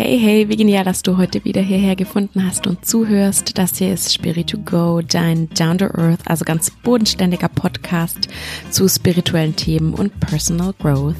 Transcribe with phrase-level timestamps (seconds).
[0.00, 3.58] Hey, hey, wie genial, dass du heute wieder hierher gefunden hast und zuhörst.
[3.58, 8.28] Das hier ist Spirit to Go, dein Down to Earth, also ganz bodenständiger Podcast
[8.70, 11.16] zu spirituellen Themen und Personal Growth.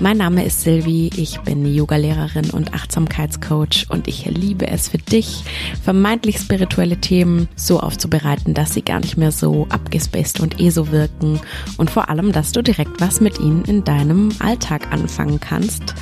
[0.00, 5.44] Mein Name ist Silvi, ich bin Yogalehrerin und Achtsamkeitscoach und ich liebe es für dich,
[5.84, 10.90] vermeintlich spirituelle Themen so aufzubereiten, dass sie gar nicht mehr so abgespaced und eh so
[10.90, 11.38] wirken
[11.76, 15.94] und vor allem, dass du direkt was mit ihnen in deinem Alltag anfangen kannst.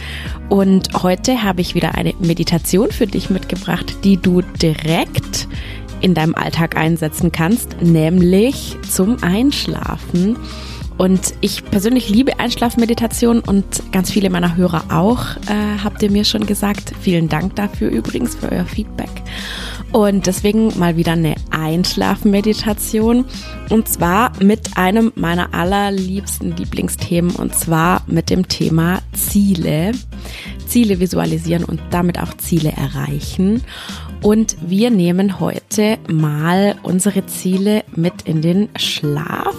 [0.49, 5.49] Und heute habe ich wieder eine Meditation für dich mitgebracht, die du direkt
[6.01, 10.37] in deinem Alltag einsetzen kannst, nämlich zum Einschlafen.
[10.99, 16.25] Und ich persönlich liebe Einschlafmeditation und ganz viele meiner Hörer auch, äh, habt ihr mir
[16.25, 16.93] schon gesagt.
[17.01, 19.11] Vielen Dank dafür übrigens für euer Feedback.
[19.93, 23.27] Und deswegen mal wieder eine Einschlafmeditation
[23.71, 29.93] und zwar mit einem meiner allerliebsten Lieblingsthemen und zwar mit dem Thema Ziele.
[30.77, 33.63] Ziele visualisieren und damit auch Ziele erreichen.
[34.21, 39.57] Und wir nehmen heute mal unsere Ziele mit in den Schlaf.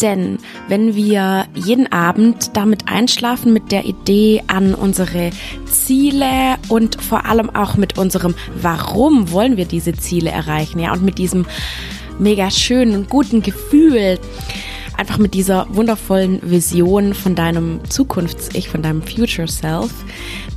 [0.00, 0.38] Denn
[0.68, 5.32] wenn wir jeden Abend damit einschlafen mit der Idee an unsere
[5.66, 11.02] Ziele und vor allem auch mit unserem Warum wollen wir diese Ziele erreichen, ja, und
[11.02, 11.44] mit diesem
[12.18, 14.18] mega schönen und guten Gefühl,
[15.02, 19.90] einfach mit dieser wundervollen Vision von deinem Zukunfts-Ich, von deinem Future Self,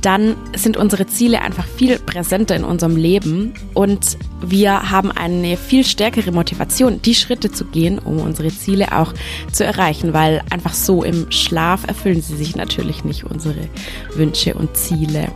[0.02, 5.84] dann sind unsere Ziele einfach viel präsenter in unserem Leben und wir haben eine viel
[5.84, 9.14] stärkere Motivation, die Schritte zu gehen, um unsere Ziele auch
[9.50, 13.68] zu erreichen, weil einfach so im Schlaf erfüllen sie sich natürlich nicht, unsere
[14.14, 15.26] Wünsche und Ziele.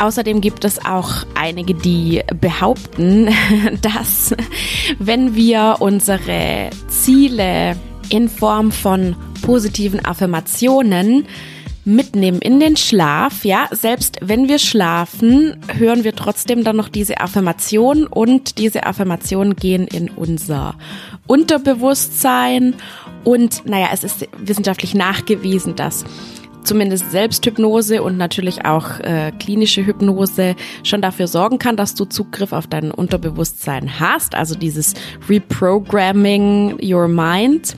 [0.00, 3.28] Außerdem gibt es auch einige, die behaupten,
[3.80, 4.34] dass
[4.98, 7.76] wenn wir unsere Ziele
[8.10, 11.26] in Form von positiven Affirmationen
[11.88, 17.20] mitnehmen in den Schlaf, ja, selbst wenn wir schlafen, hören wir trotzdem dann noch diese
[17.20, 20.74] Affirmation und diese Affirmationen gehen in unser
[21.26, 22.74] Unterbewusstsein.
[23.24, 26.04] Und naja, es ist wissenschaftlich nachgewiesen, dass
[26.62, 30.54] zumindest Selbsthypnose und natürlich auch äh, klinische Hypnose
[30.84, 34.92] schon dafür sorgen kann, dass du Zugriff auf dein Unterbewusstsein hast, also dieses
[35.28, 37.74] Reprogramming your mind.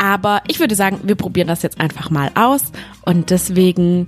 [0.00, 2.72] Aber ich würde sagen, wir probieren das jetzt einfach mal aus
[3.04, 4.06] und deswegen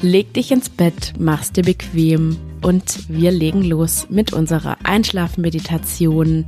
[0.00, 6.46] leg dich ins Bett, mach's dir bequem und wir legen los mit unserer Einschlafmeditation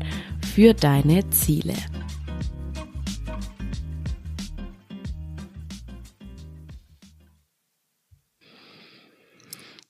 [0.54, 1.74] für deine Ziele.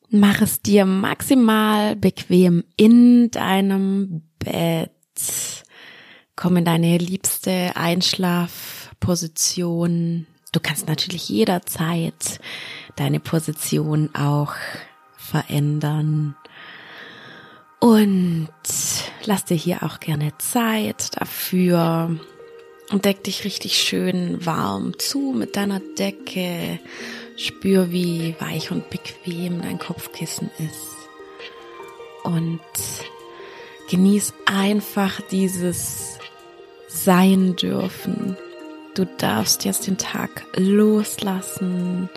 [0.08, 4.92] Mach es dir maximal bequem in deinem Bett.
[6.42, 10.26] Komm in deine liebste Einschlafposition.
[10.50, 12.40] Du kannst natürlich jederzeit
[12.96, 14.54] deine Position auch
[15.16, 16.34] verändern.
[17.78, 18.48] Und
[19.24, 22.18] lass dir hier auch gerne Zeit dafür.
[22.90, 26.80] Und deck dich richtig schön warm zu mit deiner Decke.
[27.36, 30.88] Spür, wie weich und bequem dein Kopfkissen ist.
[32.24, 32.58] Und
[33.88, 36.18] genieß einfach dieses
[36.92, 38.36] sein dürfen.
[38.94, 42.10] Du darfst jetzt den Tag loslassen.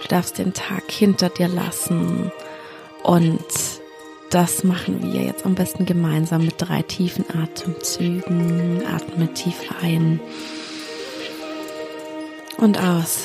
[0.00, 2.32] Du darfst den Tag hinter dir lassen.
[3.02, 3.44] Und
[4.30, 8.82] das machen wir jetzt am besten gemeinsam mit drei tiefen Atemzügen.
[8.86, 10.20] Atme tief ein
[12.56, 13.24] und aus.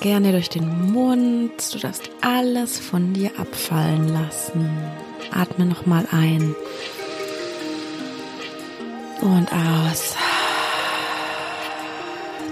[0.00, 1.52] Gerne durch den Mund.
[1.72, 4.70] Du darfst alles von dir abfallen lassen.
[5.30, 6.54] Atme nochmal ein
[9.22, 10.14] und aus.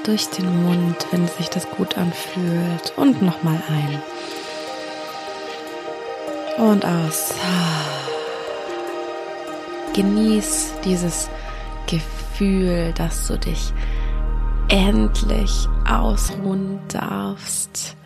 [0.05, 2.93] Durch den Mund, wenn sich das gut anfühlt.
[2.97, 4.03] Und nochmal ein.
[6.65, 7.35] Und aus.
[9.95, 11.29] Genieß dieses
[11.87, 13.73] Gefühl, dass du dich
[14.69, 17.97] endlich ausruhen darfst.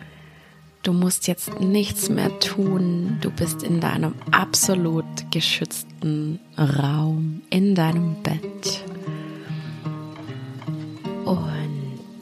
[0.85, 3.17] Du musst jetzt nichts mehr tun.
[3.19, 8.83] Du bist in deinem absolut geschützten Raum, in deinem Bett.
[11.25, 12.19] Und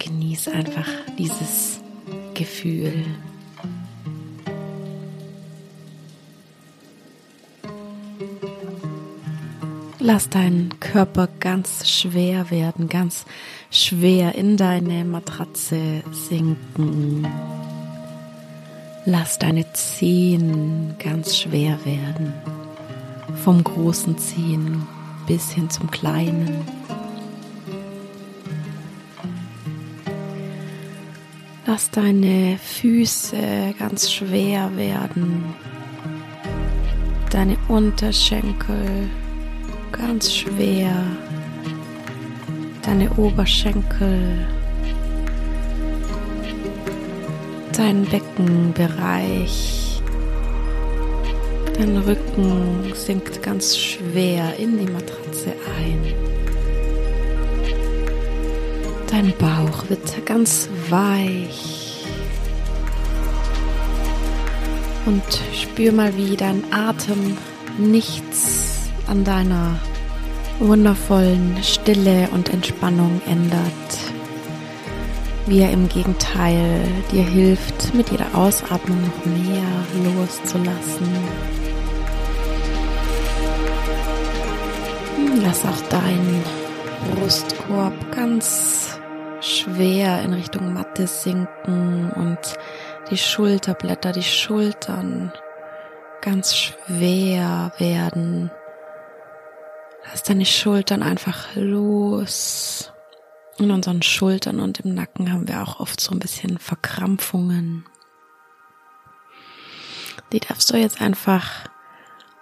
[0.00, 1.80] genieß einfach dieses
[2.34, 3.04] Gefühl.
[10.00, 13.26] Lass deinen Körper ganz schwer werden, ganz
[13.70, 17.28] schwer in deine Matratze sinken.
[19.08, 22.32] Lass deine Zehen ganz schwer werden,
[23.44, 24.84] vom großen Zehen
[25.28, 26.56] bis hin zum kleinen.
[31.66, 35.54] Lass deine Füße ganz schwer werden.
[37.30, 39.08] Deine Unterschenkel
[39.92, 40.90] ganz schwer.
[42.82, 44.55] Deine Oberschenkel.
[47.76, 50.00] Dein Beckenbereich.
[51.76, 56.14] Dein Rücken sinkt ganz schwer in die Matratze ein.
[59.10, 62.06] Dein Bauch wird ganz weich.
[65.04, 67.36] Und spür mal, wie dein Atem
[67.76, 69.78] nichts an deiner
[70.60, 74.05] wundervollen Stille und Entspannung ändert.
[75.46, 76.82] Wie er im Gegenteil
[77.12, 79.62] dir hilft, mit jeder Ausatmung noch mehr
[80.16, 81.08] loszulassen.
[85.40, 86.42] Lass auch deinen
[87.14, 88.98] Brustkorb ganz
[89.40, 92.58] schwer in Richtung Matte sinken und
[93.10, 95.32] die Schulterblätter, die Schultern
[96.22, 98.50] ganz schwer werden.
[100.10, 102.92] Lass deine Schultern einfach los.
[103.58, 107.86] In unseren Schultern und im Nacken haben wir auch oft so ein bisschen Verkrampfungen.
[110.32, 111.68] Die darfst du jetzt einfach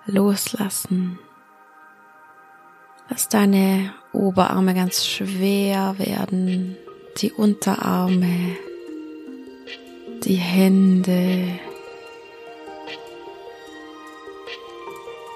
[0.06, 1.19] loslassen.
[3.08, 6.76] Lass deine Oberarme ganz schwer werden
[7.19, 8.56] die Unterarme,
[10.25, 11.58] die Hände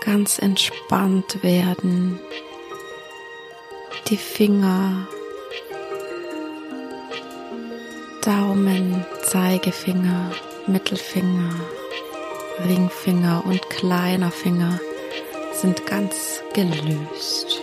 [0.04, 2.18] ganz entspannt werden,
[4.08, 5.06] die Finger,
[8.28, 10.32] Daumen, Zeigefinger,
[10.66, 11.48] Mittelfinger,
[12.62, 14.78] Ringfinger und kleiner Finger
[15.54, 17.62] sind ganz gelöst.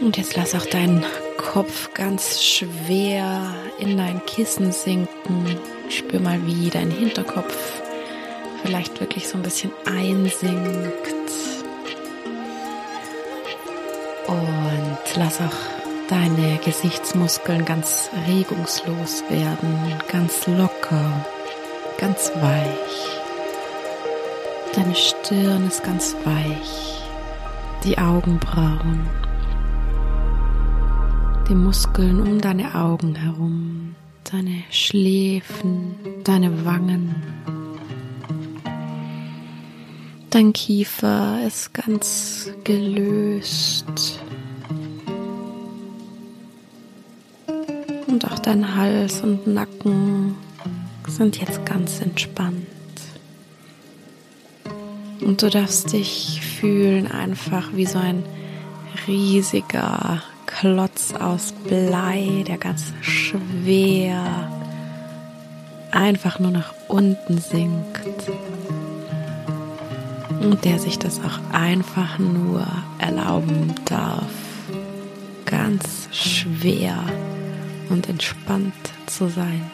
[0.00, 1.04] Und jetzt lass auch deinen
[1.36, 5.58] Kopf ganz schwer in dein Kissen sinken.
[5.88, 7.82] Spür mal, wie dein Hinterkopf
[8.62, 11.12] vielleicht wirklich so ein bisschen einsinkt.
[14.28, 15.81] Und lass auch
[16.12, 19.78] deine Gesichtsmuskeln ganz regungslos werden,
[20.08, 21.24] ganz locker,
[21.96, 23.18] ganz weich.
[24.74, 27.02] Deine Stirn ist ganz weich,
[27.82, 29.08] die Augenbrauen
[31.48, 33.94] die Muskeln um deine Augen herum,
[34.30, 37.14] deine Schläfen, deine Wangen.
[40.30, 44.18] Dein Kiefer ist ganz gelöst.
[48.22, 50.36] Und auch dein Hals und Nacken
[51.08, 52.66] sind jetzt ganz entspannt.
[55.20, 58.22] Und du darfst dich fühlen einfach wie so ein
[59.08, 64.52] riesiger Klotz aus Blei, der ganz schwer
[65.90, 68.30] einfach nur nach unten sinkt.
[70.40, 72.64] Und der sich das auch einfach nur
[72.98, 74.30] erlauben darf,
[75.44, 77.04] ganz schwer
[77.92, 78.72] und entspannt
[79.06, 79.70] zu sein.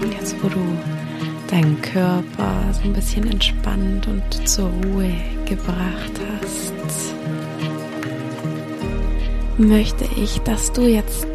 [0.00, 0.60] Und jetzt, wo du
[1.50, 5.12] deinen Körper so ein bisschen entspannt und zur Ruhe
[5.46, 6.72] gebracht hast,
[9.58, 11.26] möchte ich, dass du jetzt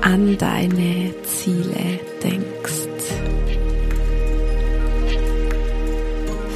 [0.00, 2.53] an deine Ziele denkst.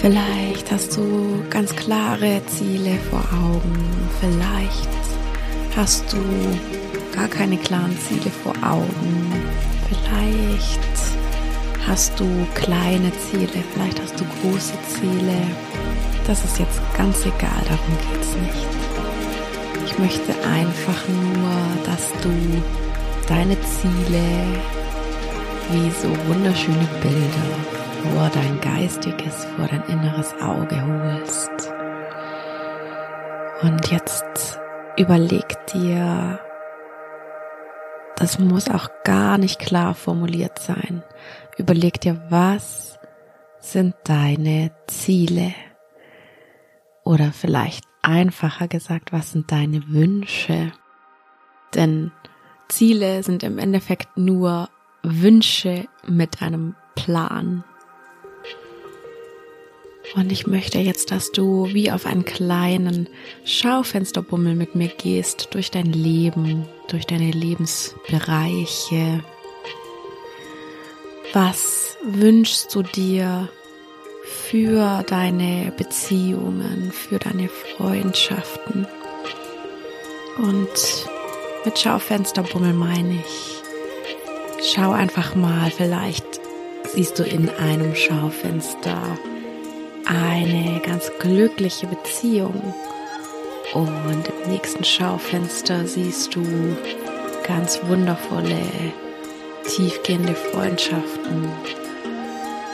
[0.00, 3.84] Vielleicht hast du ganz klare Ziele vor Augen.
[4.20, 4.88] Vielleicht
[5.76, 6.18] hast du
[7.12, 9.32] gar keine klaren Ziele vor Augen.
[9.88, 10.80] Vielleicht
[11.88, 12.24] hast du
[12.54, 15.36] kleine Ziele, vielleicht hast du große Ziele.
[16.28, 18.68] Das ist jetzt ganz egal, darum geht es nicht.
[19.84, 22.30] Ich möchte einfach nur, dass du
[23.26, 24.22] deine Ziele
[25.72, 31.72] wie so wunderschöne Bilder vor dein geistiges, vor dein inneres Auge holst.
[33.62, 34.58] Und jetzt
[34.96, 36.38] überleg dir,
[38.16, 41.02] das muss auch gar nicht klar formuliert sein.
[41.56, 42.98] Überleg dir, was
[43.60, 45.52] sind deine Ziele?
[47.04, 50.72] Oder vielleicht einfacher gesagt, was sind deine Wünsche?
[51.74, 52.12] Denn
[52.68, 54.68] Ziele sind im Endeffekt nur
[55.02, 57.64] Wünsche mit einem Plan.
[60.14, 63.08] Und ich möchte jetzt, dass du wie auf einen kleinen
[63.44, 69.22] Schaufensterbummel mit mir gehst durch dein Leben, durch deine Lebensbereiche,
[71.32, 73.48] was wünschst du dir
[74.28, 78.86] für deine Beziehungen, für deine Freundschaften.
[80.38, 81.06] Und
[81.64, 86.24] mit Schaufensterbummel meine ich, schau einfach mal, vielleicht
[86.94, 89.18] siehst du in einem Schaufenster
[90.08, 92.74] eine ganz glückliche Beziehung
[93.74, 96.42] und im nächsten Schaufenster siehst du
[97.46, 98.58] ganz wundervolle,
[99.66, 101.50] tiefgehende Freundschaften.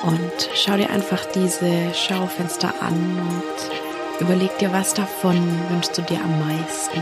[0.04, 5.36] Und schau dir einfach diese Schaufenster an und überleg dir, was davon
[5.70, 7.00] wünschst du dir am meisten.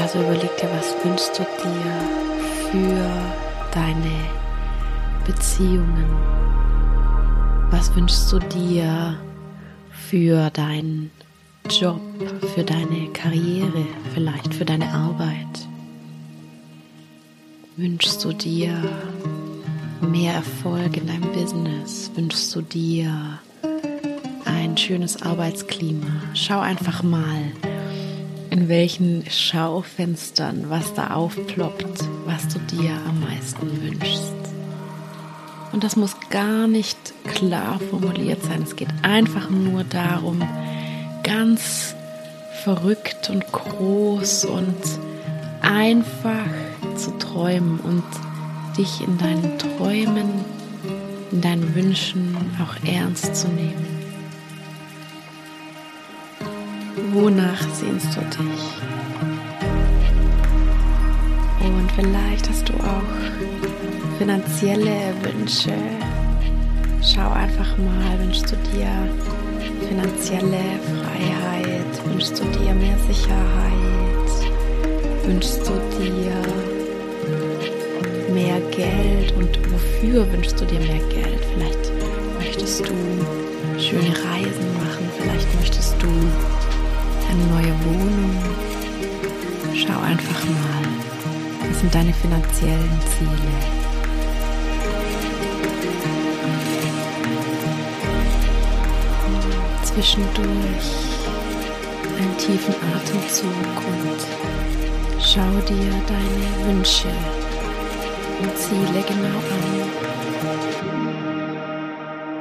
[0.00, 3.10] Also überleg dir, was wünschst du dir für
[3.72, 4.43] deine
[5.24, 6.06] Beziehungen?
[7.70, 9.18] Was wünschst du dir
[9.90, 11.10] für deinen
[11.70, 12.00] Job,
[12.54, 15.68] für deine Karriere, vielleicht für deine Arbeit?
[17.76, 18.72] Wünschst du dir
[20.00, 22.10] mehr Erfolg in deinem Business?
[22.14, 23.40] Wünschst du dir
[24.44, 26.06] ein schönes Arbeitsklima?
[26.34, 27.52] Schau einfach mal,
[28.50, 34.53] in welchen Schaufenstern was da aufploppt, was du dir am meisten wünschst.
[35.74, 38.62] Und das muss gar nicht klar formuliert sein.
[38.62, 40.40] Es geht einfach nur darum,
[41.24, 41.96] ganz
[42.62, 44.76] verrückt und groß und
[45.62, 46.46] einfach
[46.94, 48.04] zu träumen und
[48.78, 50.44] dich in deinen Träumen,
[51.32, 53.84] in deinen Wünschen auch ernst zu nehmen.
[57.12, 58.64] Wonach sehnst du dich?
[61.64, 63.73] Und vielleicht hast du auch
[64.18, 65.72] finanzielle Wünsche.
[67.02, 68.88] Schau einfach mal, wünschst du dir
[69.88, 72.06] finanzielle Freiheit?
[72.06, 74.28] Wünschst du dir mehr Sicherheit?
[75.24, 76.34] Wünschst du dir
[78.32, 81.44] mehr Geld und wofür wünschst du dir mehr Geld?
[81.54, 81.92] Vielleicht
[82.38, 82.94] möchtest du
[83.78, 86.08] schöne Reisen machen, vielleicht möchtest du
[87.30, 88.36] eine neue Wohnung.
[89.74, 90.84] Schau einfach mal,
[91.68, 93.83] was sind deine finanziellen Ziele?
[99.94, 100.90] Zwischendurch
[102.18, 104.20] einen tiefen Atemzug und
[105.20, 107.12] schau dir deine Wünsche
[108.42, 109.72] und Ziele genau an.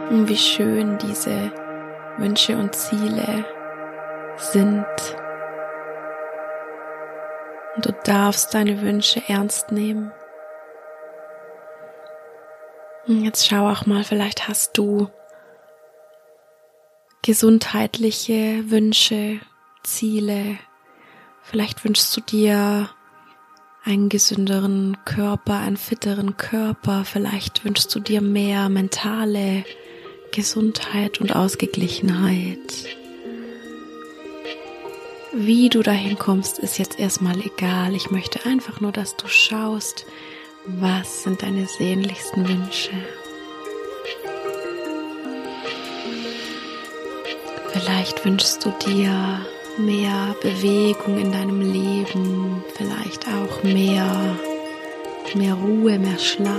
[0.10, 1.52] Und wie schön diese
[2.18, 3.46] Wünsche und Ziele
[4.38, 4.86] sind.
[7.76, 10.12] Und du darfst deine Wünsche ernst nehmen.
[13.08, 15.12] Und jetzt schau auch mal, vielleicht hast du
[17.24, 19.40] gesundheitliche Wünsche,
[19.82, 20.58] Ziele.
[21.42, 22.90] Vielleicht wünschst du dir
[23.84, 27.06] einen gesünderen Körper, einen fitteren Körper.
[27.06, 29.64] Vielleicht wünschst du dir mehr mentale
[30.32, 32.98] Gesundheit und Ausgeglichenheit.
[35.34, 37.96] Wie du dahin kommst, ist jetzt erstmal egal.
[37.96, 40.06] Ich möchte einfach nur, dass du schaust,
[40.66, 42.92] was sind deine sehnlichsten Wünsche.
[47.86, 49.42] Vielleicht wünschst du dir
[49.78, 54.38] mehr Bewegung in deinem Leben, vielleicht auch mehr,
[55.36, 56.56] mehr Ruhe, mehr Schlaf.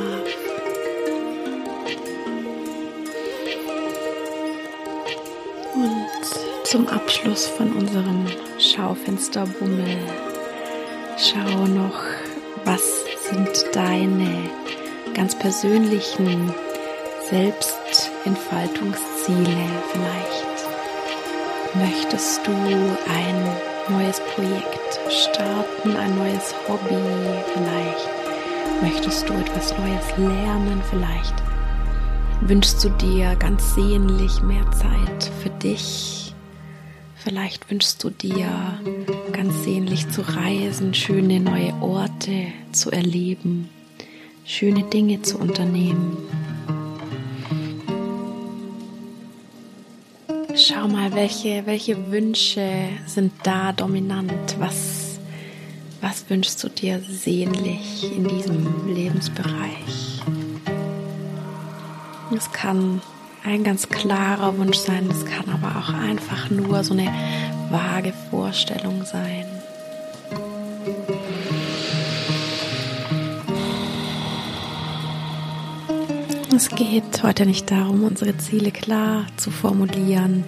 [5.75, 6.11] Und
[6.64, 8.26] zum Abschluss von unserem
[8.59, 9.97] Schaufensterbummel
[11.16, 12.02] schau noch,
[12.66, 12.83] was
[13.31, 14.50] sind deine
[15.14, 16.52] ganz persönlichen
[17.31, 19.57] Selbstentfaltungsziele
[19.90, 20.53] vielleicht
[21.76, 23.35] Möchtest du ein
[23.88, 26.95] neues Projekt starten, ein neues Hobby
[27.52, 28.09] vielleicht?
[28.81, 31.35] Möchtest du etwas Neues lernen vielleicht?
[32.43, 36.33] Wünschst du dir ganz sehnlich mehr Zeit für dich?
[37.16, 38.47] Vielleicht wünschst du dir
[39.33, 43.69] ganz sehnlich zu reisen, schöne neue Orte zu erleben,
[44.45, 46.19] schöne Dinge zu unternehmen.
[50.66, 54.33] Schau mal, welche, welche Wünsche sind da dominant?
[54.59, 55.18] Was,
[56.00, 60.23] was wünschst du dir sehnlich in diesem Lebensbereich?
[62.35, 63.02] Es kann
[63.44, 67.12] ein ganz klarer Wunsch sein, es kann aber auch einfach nur so eine
[67.68, 69.44] vage Vorstellung sein.
[76.56, 80.44] Es geht heute nicht darum, unsere Ziele klar zu formulieren,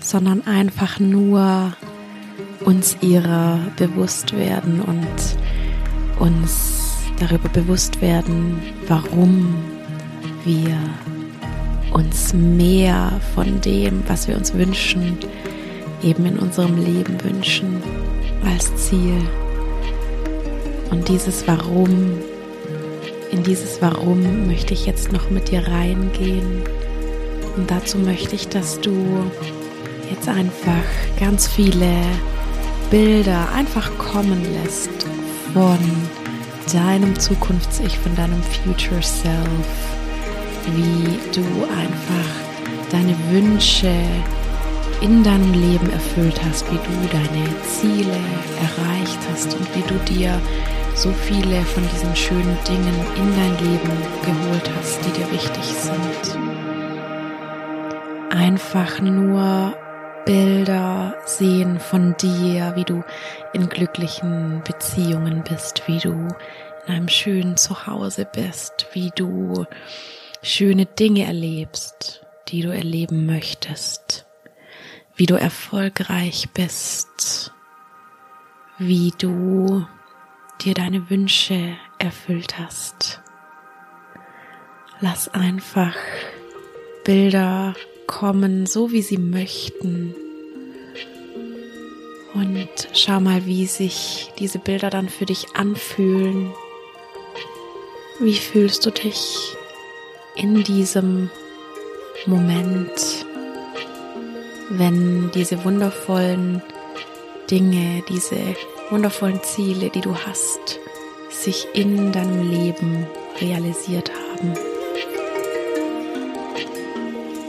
[0.00, 1.72] sondern einfach nur
[2.64, 5.06] uns ihrer bewusst werden und
[6.18, 9.54] uns darüber bewusst werden, warum
[10.44, 10.76] wir
[11.92, 15.16] uns mehr von dem, was wir uns wünschen,
[16.02, 17.80] eben in unserem Leben wünschen
[18.44, 19.16] als Ziel.
[20.90, 22.18] Und dieses Warum,
[23.32, 26.62] in dieses Warum möchte ich jetzt noch mit dir reingehen.
[27.56, 29.30] Und dazu möchte ich, dass du
[30.10, 30.84] jetzt einfach
[31.18, 31.92] ganz viele
[32.90, 34.90] Bilder einfach kommen lässt
[35.52, 35.78] von
[36.72, 39.36] deinem Zukunfts-Ich, von deinem Future Self,
[40.74, 43.92] wie du einfach deine Wünsche
[45.00, 48.16] in deinem Leben erfüllt hast, wie du deine Ziele
[48.60, 50.40] erreicht hast und wie du dir
[51.00, 53.90] so viele von diesen schönen Dingen in dein Leben
[54.22, 56.38] geholt hast, die dir wichtig sind.
[58.28, 59.74] Einfach nur
[60.26, 63.02] Bilder sehen von dir, wie du
[63.54, 66.10] in glücklichen Beziehungen bist, wie du
[66.86, 69.64] in einem schönen Zuhause bist, wie du
[70.42, 74.26] schöne Dinge erlebst, die du erleben möchtest,
[75.16, 77.54] wie du erfolgreich bist,
[78.76, 79.86] wie du
[80.64, 83.20] dir deine Wünsche erfüllt hast.
[85.00, 85.96] Lass einfach
[87.04, 87.74] Bilder
[88.06, 90.14] kommen, so wie sie möchten.
[92.34, 96.52] Und schau mal, wie sich diese Bilder dann für dich anfühlen.
[98.20, 99.56] Wie fühlst du dich
[100.36, 101.30] in diesem
[102.26, 103.24] Moment,
[104.68, 106.62] wenn diese wundervollen
[107.50, 108.54] Dinge, diese
[108.90, 110.80] wundervollen Ziele, die du hast,
[111.30, 113.06] sich in deinem Leben
[113.40, 114.54] realisiert haben?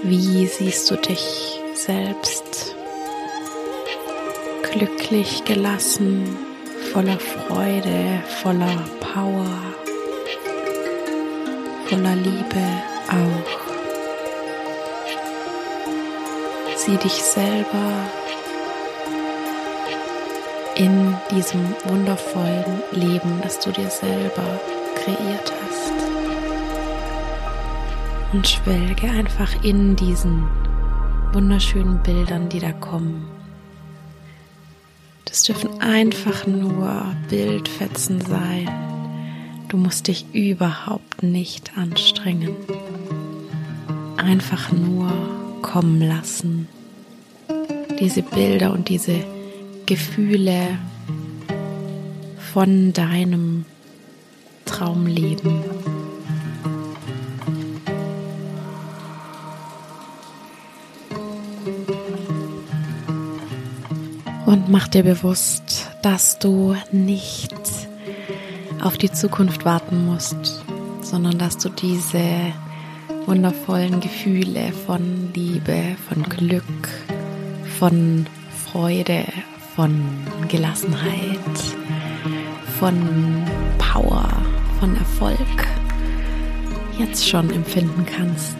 [0.03, 2.75] Wie siehst du dich selbst?
[4.71, 6.37] Glücklich, gelassen,
[6.93, 9.47] voller Freude, voller Power,
[11.87, 12.63] voller Liebe
[13.09, 13.61] auch.
[16.77, 18.09] Sieh dich selber
[20.75, 24.59] in diesem wundervollen Leben, das du dir selber
[24.95, 25.93] kreiert hast
[28.33, 30.47] und schwelge einfach in diesen
[31.33, 33.27] wunderschönen Bildern, die da kommen.
[35.25, 38.69] Das dürfen einfach nur Bildfetzen sein.
[39.69, 42.55] Du musst dich überhaupt nicht anstrengen.
[44.17, 45.11] Einfach nur
[45.61, 46.67] kommen lassen.
[47.99, 49.23] Diese Bilder und diese
[49.85, 50.77] Gefühle
[52.53, 53.65] von deinem
[54.65, 55.63] Traumleben.
[64.45, 67.55] Und mach dir bewusst, dass du nicht
[68.81, 70.61] auf die Zukunft warten musst,
[71.01, 72.51] sondern dass du diese
[73.27, 76.89] wundervollen Gefühle von Liebe, von Glück,
[77.79, 78.25] von
[78.65, 79.23] Freude,
[79.73, 80.03] von
[80.49, 81.39] Gelassenheit,
[82.81, 83.45] von
[83.77, 84.27] Power,
[84.79, 85.37] von Erfolg
[86.97, 88.57] jetzt schon empfinden kannst.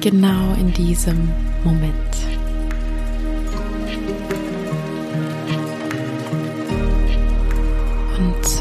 [0.00, 1.30] Genau in diesem
[1.62, 1.94] Moment.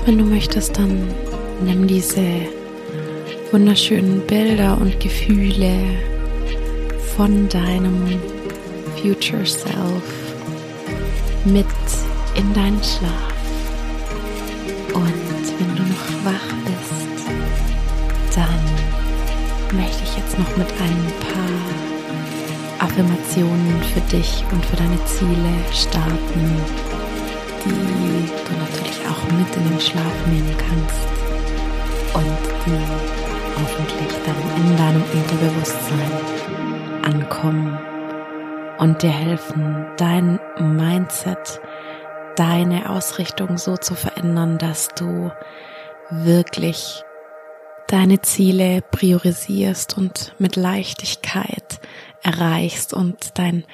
[0.06, 1.08] wenn du möchtest, dann
[1.64, 2.24] nimm diese
[3.52, 5.80] wunderschönen Bilder und Gefühle
[7.16, 8.20] von deinem
[9.02, 10.04] Future Self
[11.46, 11.66] mit
[12.36, 13.31] in deinen Schlaf.
[20.62, 26.62] Mit ein paar Affirmationen für dich und für deine Ziele starten,
[27.66, 31.08] die du natürlich auch mit in den Schlaf nehmen kannst
[32.14, 32.78] und die
[33.60, 36.12] hoffentlich dann in deinem Unterbewusstsein
[37.06, 37.80] ankommen
[38.78, 41.60] und dir helfen, dein Mindset,
[42.36, 45.32] deine Ausrichtung so zu verändern, dass du
[46.12, 47.04] wirklich
[47.92, 51.82] deine Ziele priorisierst und mit Leichtigkeit
[52.24, 53.66] erreichst und dein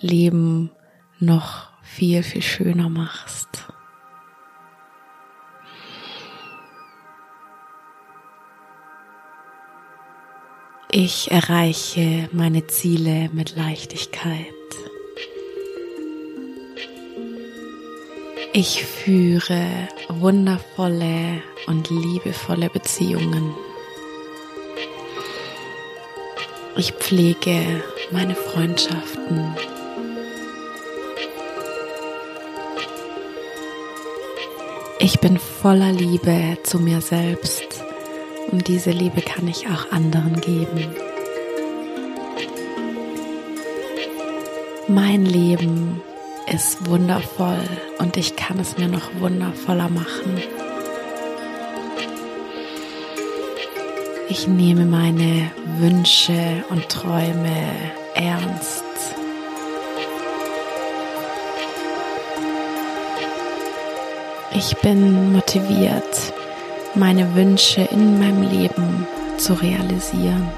[0.00, 0.70] Leben
[1.18, 3.48] noch viel, viel schöner machst.
[10.90, 14.46] Ich erreiche meine Ziele mit Leichtigkeit.
[18.54, 23.54] Ich führe wundervolle und liebevolle Beziehungen.
[26.78, 29.54] Ich pflege meine Freundschaften
[34.98, 37.82] Ich bin voller Liebe zu mir selbst
[38.52, 40.94] Und diese Liebe kann ich auch anderen geben.
[44.86, 46.02] Mein Leben
[46.52, 47.58] ist wundervoll
[47.98, 50.42] und ich kann es mir noch wundervoller machen.
[54.28, 57.56] Ich nehme meine Wünsche und Träume
[58.14, 58.82] ernst.
[64.52, 66.32] Ich bin motiviert,
[66.96, 69.06] meine Wünsche in meinem Leben
[69.38, 70.48] zu realisieren.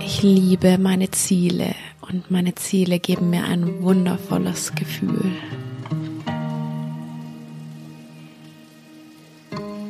[0.00, 5.32] Ich liebe meine Ziele und meine Ziele geben mir ein wundervolles Gefühl.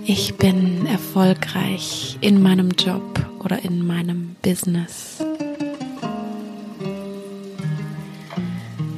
[0.08, 5.16] Ich bin erfolgreich in meinem Job oder in meinem Business.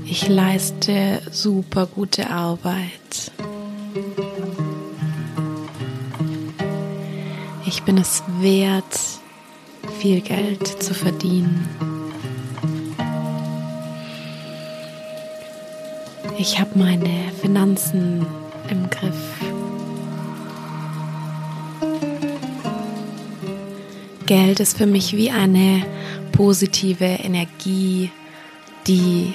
[0.05, 3.33] Ich leiste super gute Arbeit.
[7.65, 9.01] Ich bin es wert,
[10.01, 11.67] viel Geld zu verdienen.
[16.37, 18.27] Ich habe meine Finanzen
[18.69, 19.38] im Griff.
[24.29, 25.87] Geld ist für mich wie eine
[26.33, 28.11] positive Energie,
[28.87, 29.33] die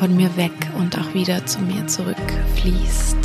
[0.00, 3.16] von mir weg und auch wieder zu mir zurückfließt.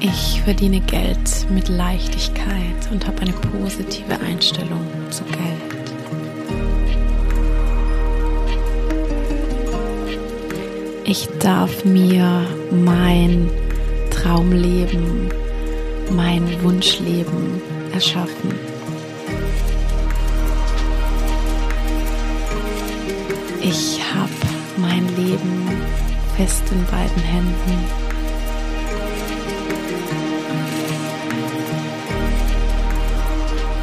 [0.00, 5.92] Ich verdiene Geld mit Leichtigkeit und habe eine positive Einstellung zu Geld.
[11.04, 13.50] Ich darf mir mein
[14.10, 15.28] Traumleben,
[16.10, 17.60] mein Wunschleben
[17.92, 18.58] erschaffen.
[23.60, 24.30] Ich habe
[24.76, 25.68] mein Leben
[26.36, 28.06] fest in beiden Händen.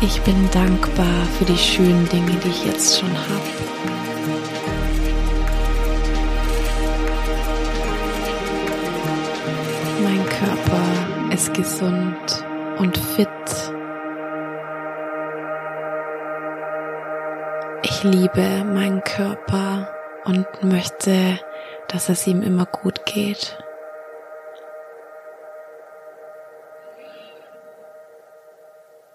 [0.01, 3.49] Ich bin dankbar für die schönen Dinge, die ich jetzt schon habe.
[10.03, 10.92] Mein Körper
[11.33, 12.45] ist gesund
[12.77, 13.27] und fit.
[17.81, 19.89] Ich liebe meinen Körper
[20.25, 21.39] und möchte,
[21.87, 23.57] dass es ihm immer gut geht.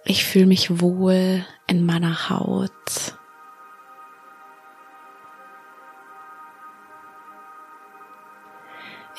[0.05, 3.15] Ich fühle mich wohl in meiner Haut.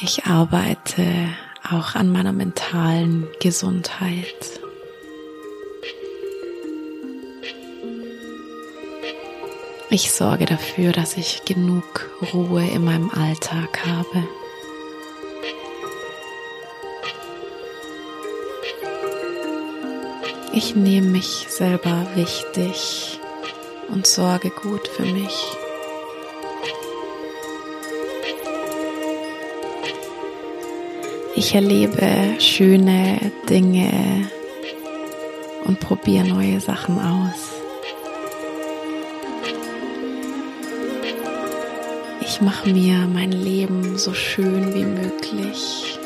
[0.01, 1.05] Ich arbeite
[1.63, 4.59] auch an meiner mentalen Gesundheit.
[9.91, 14.27] Ich sorge dafür, dass ich genug Ruhe in meinem Alltag habe.
[20.53, 23.19] Ich nehme mich selber wichtig
[23.87, 25.58] und sorge gut für mich.
[31.49, 34.29] Ich erlebe schöne Dinge
[35.65, 37.49] und probiere neue Sachen aus.
[42.21, 45.97] Ich mache mir mein Leben so schön wie möglich.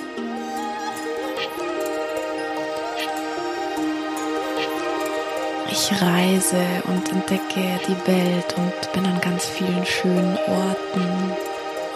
[5.70, 11.34] Ich reise und entdecke die Welt und bin an ganz vielen schönen Orten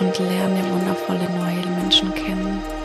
[0.01, 2.76] und lerne wundervolle neue Menschen kennen.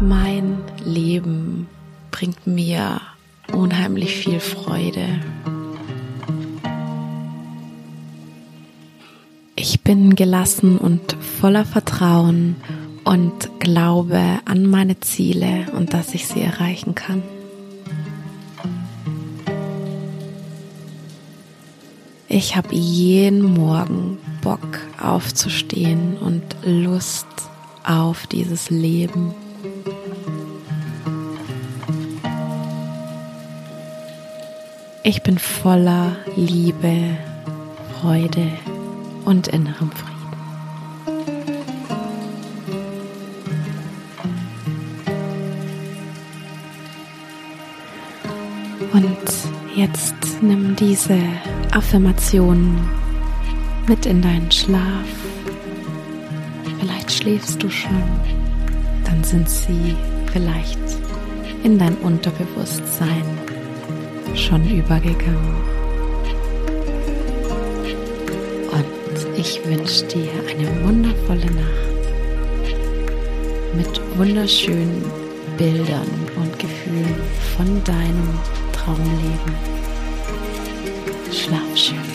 [0.00, 1.68] Mein Leben
[2.10, 3.02] bringt mir
[3.52, 5.06] unheimlich viel Freude.
[9.56, 12.56] Ich bin gelassen und voller Vertrauen
[13.04, 17.22] und glaube an meine Ziele und dass ich sie erreichen kann.
[22.26, 27.26] Ich habe jeden Morgen Bock aufzustehen und Lust
[27.84, 29.34] auf dieses Leben.
[35.02, 37.16] Ich bin voller Liebe,
[37.98, 38.46] Freude
[39.24, 40.10] und innerem Frieden.
[48.92, 49.16] Und
[49.74, 51.18] jetzt nimm diese
[51.72, 52.78] Affirmationen
[53.88, 55.06] mit in deinen Schlaf.
[56.78, 58.02] Vielleicht schläfst du schon,
[59.06, 59.96] dann sind sie
[60.30, 60.78] vielleicht
[61.64, 63.49] in dein Unterbewusstsein
[64.34, 65.54] schon übergegangen.
[68.72, 71.80] Und ich wünsche dir eine wundervolle Nacht
[73.76, 75.04] mit wunderschönen
[75.56, 77.20] Bildern und Gefühlen
[77.56, 78.38] von deinem
[78.72, 79.54] Traumleben.
[81.32, 82.09] Schlaf schön.